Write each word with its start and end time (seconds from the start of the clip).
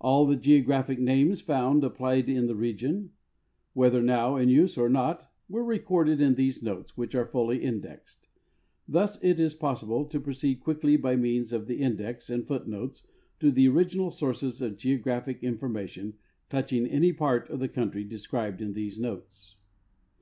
All 0.00 0.24
the 0.24 0.34
geographic 0.34 0.98
names 0.98 1.42
found 1.42 1.84
applied 1.84 2.26
in 2.30 2.46
the 2.46 2.54
region, 2.56 3.10
whether 3.74 4.00
now 4.00 4.36
in 4.36 4.48
use 4.48 4.78
or 4.78 4.88
not, 4.88 5.30
were 5.46 5.62
recorded 5.62 6.22
in 6.22 6.36
these 6.36 6.62
notes, 6.62 6.96
which 6.96 7.14
are 7.14 7.26
fully 7.26 7.62
indexed. 7.62 8.28
Thus 8.88 9.22
it 9.22 9.38
is 9.38 9.52
possible 9.52 10.06
to 10.06 10.20
proceed 10.20 10.60
quickl}^ 10.62 10.98
by 11.02 11.16
means 11.16 11.52
of 11.52 11.66
the 11.66 11.80
index 11.82 12.30
and 12.30 12.46
foot 12.46 12.66
notes 12.66 13.02
to 13.40 13.50
the 13.50 13.68
original 13.68 14.10
sources 14.10 14.62
of 14.62 14.78
geographic 14.78 15.44
information 15.44 16.14
touching 16.48 16.86
any 16.86 17.12
part 17.12 17.50
of 17.50 17.58
the 17.60 17.68
country 17.68 18.04
described 18.04 18.62
in 18.62 18.72
these 18.72 18.98
notes. 18.98 19.56